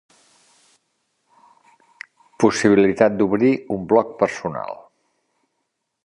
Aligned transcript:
Possibilitat 2.43 3.15
d’obrir 3.19 3.51
un 3.75 3.85
bloc 3.91 4.13
personal. 4.23 4.73